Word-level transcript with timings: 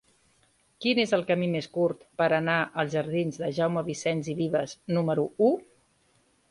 Quin 0.85 1.01
és 1.03 1.11
el 1.17 1.25
camí 1.27 1.49
més 1.55 1.67
curt 1.75 2.01
per 2.21 2.31
anar 2.39 2.57
als 2.85 2.91
jardins 2.97 3.39
de 3.43 3.51
Jaume 3.59 3.85
Vicens 3.93 4.35
i 4.35 4.37
Vives 4.43 4.77
número 4.99 5.33
u? 5.49 5.55